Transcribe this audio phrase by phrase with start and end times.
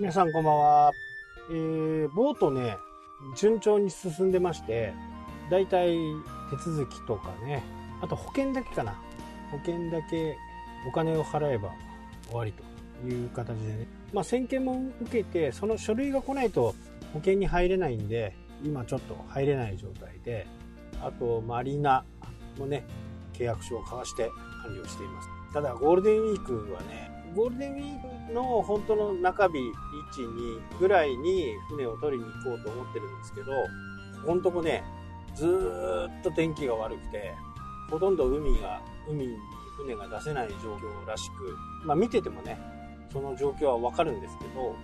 [0.00, 0.92] 皆さんこんばんは。
[1.50, 2.76] えー、ボートね、
[3.34, 4.94] 順調に進んでまして、
[5.50, 5.88] だいたい
[6.50, 7.64] 手続きとかね、
[8.00, 8.92] あと保険だけかな。
[9.50, 10.36] 保険だけ
[10.86, 11.72] お金を払えば
[12.28, 13.88] 終わりという形でね。
[14.12, 16.76] まあ、先見も受けて、その書類が来ないと
[17.12, 20.46] 保険に入れないんで、今ちょっと入れない状態で、
[21.02, 22.04] あとマリーナ
[22.56, 22.84] もね、
[23.32, 24.30] 契約書を交わして
[24.62, 25.28] 完了しています。
[25.52, 33.46] ただゴールデンウィークはね、ゴールデンウィークの本当の中日、1、2ぐらいに船を取りに行こうと思ってるんですけど、
[34.22, 34.84] ここのとこね、
[35.34, 35.46] ず
[36.20, 37.34] っと天気が悪くて、
[37.90, 39.36] ほとんど海が、海に
[39.76, 42.58] 船が出せない状況らしく、まあ見ててもね、
[43.12, 44.74] その状況はわかるんですけど、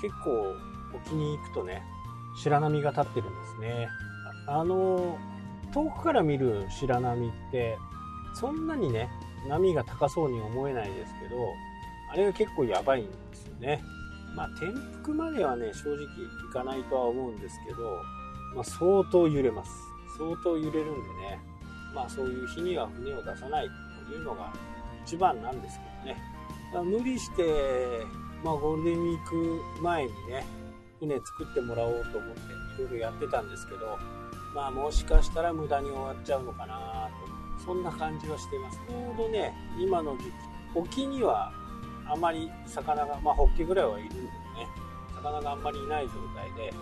[0.00, 0.54] 結構
[0.94, 1.82] 沖に行くとね、
[2.36, 3.88] 白波が立ってるんですね。
[4.46, 5.18] あの、
[5.72, 7.76] 遠くから見る白波って、
[8.34, 9.08] そんなにね、
[9.48, 11.36] 波が高そうに思えないですけど、
[12.10, 13.82] あれが結構やばいんですよね。
[14.34, 14.66] まあ、転
[15.02, 16.06] 覆まではね、正直い
[16.52, 18.02] かないとは思うんですけど、
[18.54, 19.72] まあ、相当揺れます。
[20.16, 21.00] 相当揺れるんで
[21.30, 21.40] ね、
[21.94, 23.68] まあ、そういう日には船を出さない
[24.06, 24.52] というのが
[25.04, 26.98] 一番なんですけどね。
[26.98, 28.04] 無理して、
[28.44, 30.46] まあ、ゴールデンウィーク前にね、
[31.00, 33.98] 船作ってもらおうと思っていろいろやってたんですけど、
[34.54, 37.08] まあ、もしかしたら無駄に終わっちゃうのかな
[37.58, 38.78] と、そんな感じはしています。
[38.86, 40.32] ちょうどね、今の時期、
[40.74, 41.52] 沖には
[42.08, 44.28] あまり魚が、まあ、ホッケぐらいはいるんでね、
[45.14, 46.72] 魚があんまりいない状態で、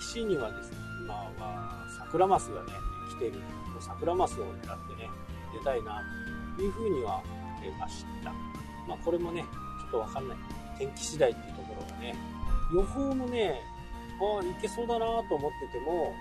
[0.00, 2.72] 岸にはですね、今はサクラマスがね、
[3.10, 3.40] 来てる
[3.80, 5.10] サクラマスを狙ってね、
[5.52, 6.02] 出たいな、
[6.56, 7.22] というふうには
[7.62, 8.32] 出ました。
[8.86, 10.38] まあ、これもね、ちょっとわかんない。
[10.78, 12.14] 天気次第っていうところがね、
[12.72, 13.60] 予報もね、
[14.20, 16.14] ああ、いけそうだなと思ってても、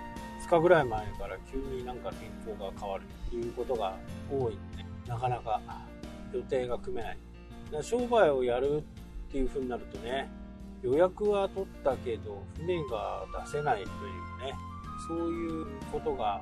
[0.46, 3.98] 2日ぐらい前から急になんか天候が変わるということが
[4.32, 5.62] 多いんで、なかなか
[6.34, 7.18] 予定が組めない。
[7.82, 10.30] 商売をやるっていう風になるとね
[10.82, 13.88] 予約は取ったけど船が出せないという
[14.46, 14.56] ね
[15.08, 16.42] そういうことが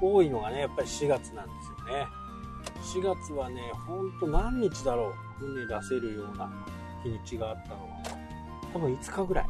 [0.00, 2.06] 多いのがねやっぱり4月なんですよね。
[2.82, 6.50] 4月はねほんと何日だろう船出せるような
[7.02, 7.88] 日にちがあったのは。
[8.72, 9.46] 多分5日ぐらい。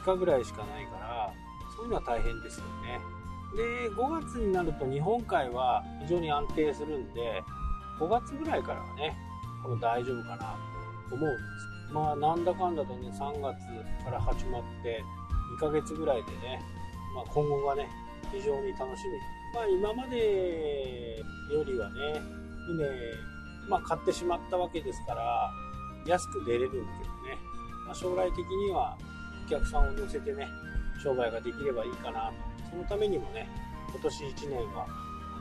[0.00, 1.32] 5日ぐらいしかないから
[1.76, 3.00] そういうのは大変ですよね。
[3.56, 7.42] で5月になると日本海は非常に安定するんで
[8.00, 9.16] 5月ぐらいからはね
[9.64, 10.56] 多分大丈夫かな
[11.08, 15.02] と思うんですまあなんだかんだとね3月から始まって
[15.56, 16.60] 2ヶ月ぐらいでね、
[17.14, 17.88] まあ、今後がね
[18.30, 19.18] 非常に楽しみ。
[19.54, 22.20] まあ今までよりはね
[22.66, 22.88] 船
[23.68, 25.50] まあ買ってしまったわけですから
[26.06, 27.38] 安く出れるんだけどね、
[27.86, 28.98] まあ、将来的には
[29.46, 30.46] お客さんを乗せてね
[31.02, 32.34] 商売ができればいいかなと。
[32.70, 33.48] そのためにもね
[33.90, 34.86] 今年1年は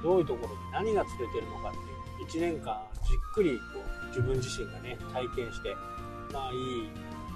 [0.03, 5.75] どういうところで何が釣れてるのかっていう1年間じっくりこう自分自身がね体験して
[6.31, 6.89] まあいい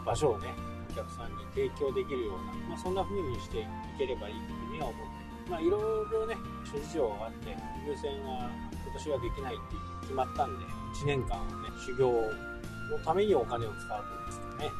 [0.05, 0.53] 場所をね
[0.91, 3.65] お客さんに提供できるような、まあ、そんな風にしてい
[3.97, 5.07] ければいいというふうには思っ
[5.45, 6.35] てまあいろいろね
[6.65, 7.55] 諸事情があって
[7.85, 8.49] 優先は
[8.83, 10.65] 今年はできないって決まったんで
[11.03, 14.71] 1年間ね修行のためにお金を使うとですかね。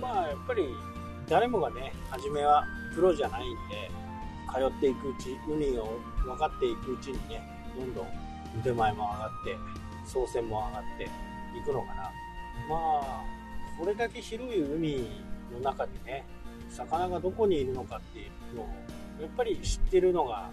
[0.00, 0.64] まあやっぱり
[1.28, 3.90] 誰もがね初めはプロじゃないんで
[4.52, 7.40] 通っていくうち海を分かっていくうちにね
[7.76, 9.56] どんどん腕前も上がって
[10.06, 12.02] 操船も上がっていくのかな。
[12.68, 13.24] まあ
[13.78, 15.06] これだけ広い海
[15.52, 16.24] の中でね
[16.68, 18.22] 魚がどこにいるのかってい
[18.52, 18.68] うのを
[19.20, 20.50] やっぱり知ってるのが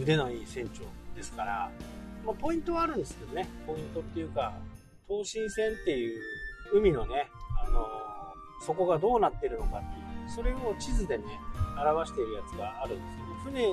[0.00, 0.82] 腕のいい船長
[1.16, 1.70] ですから、
[2.24, 3.48] まあ、ポイントはあるんですけどね。
[3.66, 4.54] ポイントっていうか
[5.08, 6.20] 東進船っていう
[6.72, 7.28] 海のね、
[7.66, 11.24] あのー、そこがどうなってるのかっていうそれを地図でね
[11.76, 13.72] 表しているやつがあるんですけど船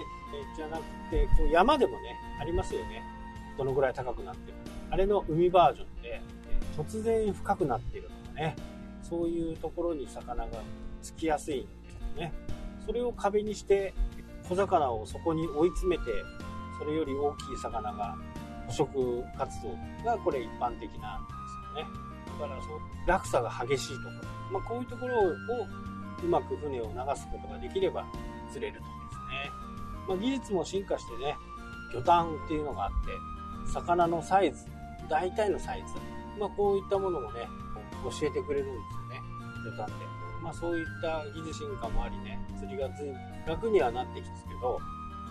[0.55, 3.16] じゃなくてこう山でもねありますよね。
[3.57, 4.57] どのぐらい高くなってる
[4.91, 6.21] あれの海バージョンでえ
[6.77, 8.55] 突然深くなってるとかね。
[9.09, 10.49] そういうところに魚が
[11.01, 12.33] つきやすいんですね。
[12.85, 13.93] それを壁にして
[14.47, 16.11] 小魚をそこに追い詰めて
[16.77, 18.17] それより大きい魚が
[18.67, 19.69] 捕食活動
[20.05, 21.87] がこれ一般的なんですよね。
[22.39, 24.09] だからそう落差が激しいとこ
[24.51, 25.27] ろ、まあ、こういうところを
[26.23, 28.05] うまく船を流すことができれば
[28.51, 29.51] 釣れるとですね、
[30.07, 31.35] まあ、技術も進化してね
[31.93, 33.36] 魚探っていうのがあって
[33.73, 34.65] 魚のサイズ
[35.09, 35.93] 大体のサイズ、
[36.39, 37.47] まあ、こういったものもね
[38.03, 39.21] 教えてくれるんですよね。
[39.71, 40.05] 魚探で、
[40.43, 43.13] まあ、そういった技術進化もありね釣りがず
[43.45, 44.79] 楽にはなってきますけど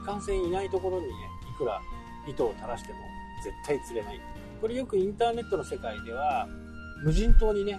[0.03, 1.13] いかんせんいないところにね
[1.55, 1.81] いくら
[2.27, 2.99] 糸を垂らしても
[3.45, 4.21] 絶対釣れない。
[4.61, 6.49] これよくインターネットの世界では
[7.05, 7.79] 無人島にね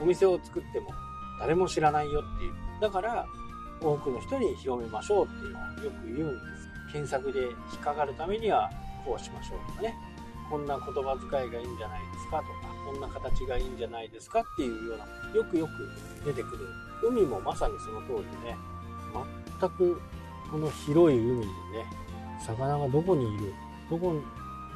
[0.00, 0.90] お店を作っても
[1.40, 2.52] 誰も知らないよっていう。
[2.80, 3.26] だから
[3.80, 6.92] 多くの人に広めましょうっていうのはよく言うんです。
[6.92, 8.70] 検索で引っかかるためには
[9.04, 9.94] こうしましょうとかね
[10.50, 16.66] こんな言葉遣いがいいんじゃないですかとか、こんな形がいいんじゃないですかっていうような、よくよく出てくる。
[17.04, 18.56] 海もまさにその通りでね、
[19.60, 20.02] 全く
[20.50, 21.48] この広い海にね、
[22.44, 23.54] 魚がどこにいる、
[23.88, 24.22] どこに、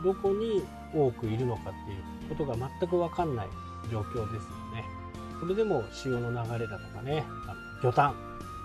[0.04, 3.48] どこに多くいるのかっていうことが全くわかんない
[3.90, 4.84] 状況ですよね。
[5.40, 7.24] それでも潮の流れだとかね、
[7.82, 8.14] 魚探。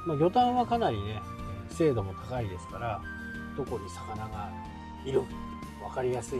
[0.06, 1.20] まあ、魚探はかなりね、
[1.72, 3.02] 精度も高いですから、
[3.58, 4.52] どこに魚が
[5.06, 5.24] いる、
[5.80, 6.40] 分かりやすい。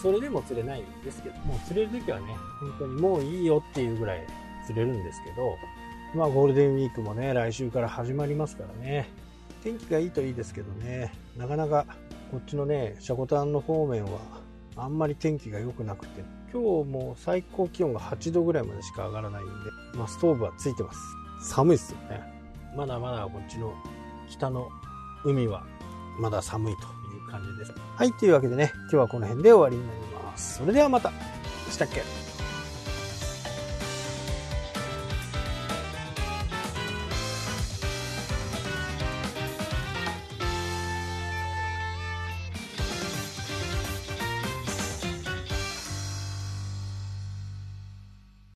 [0.00, 4.26] それでも釣れないんですけど、もう釣れる時はね、本当にもういいよっていうぐらい
[4.66, 5.56] 釣れるんですけど、
[6.14, 9.08] まあゴールデンウィークもね、来週から始まりますからね、
[9.62, 11.84] 天気がいいといいですけどね、なかなか
[12.30, 14.20] こっちのね、シャコタンの方面は
[14.76, 16.22] あんまり天気が良くなくて、
[16.52, 19.52] 今日も最高気温が8度ぐらいまでしか上がらないんで、
[19.94, 21.00] まあストーブはついてます。
[21.50, 22.22] 寒いっすよね。
[22.76, 23.74] まだまだこっちの
[24.28, 24.68] 北の
[25.24, 25.64] 海は
[26.20, 26.97] まだ寒いと
[27.28, 27.72] 感じです。
[27.96, 30.58] はい、というわけでね、今日はこの辺で終わりになります。
[30.58, 31.12] それではまた。
[31.70, 32.02] したっけ？